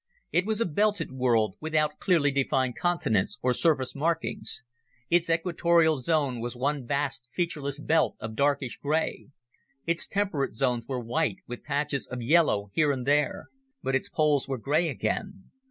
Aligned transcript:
It 0.31 0.47
was 0.47 0.59
a 0.59 0.65
belted 0.65 1.11
world, 1.11 1.57
without 1.59 1.99
clearly 1.99 2.31
defined 2.31 2.75
continents 2.75 3.37
or 3.43 3.53
surface 3.53 3.93
markings. 3.93 4.63
Its 5.11 5.29
equatorial 5.29 6.01
zone 6.01 6.39
was 6.39 6.55
one 6.55 6.87
vast, 6.87 7.27
featureless 7.31 7.77
belt 7.79 8.15
of 8.19 8.35
darkish 8.35 8.77
gray. 8.79 9.27
Its 9.85 10.07
temperate 10.07 10.55
zones 10.55 10.85
were 10.87 10.99
white, 10.99 11.37
with 11.45 11.61
patches 11.63 12.07
of 12.07 12.19
yellow 12.19 12.71
here 12.73 12.91
and 12.91 13.05
there. 13.05 13.49
But 13.83 13.93
its 13.93 14.09
poles 14.09 14.47
were 14.47 14.57
gray 14.57 14.89
again. 14.89 15.51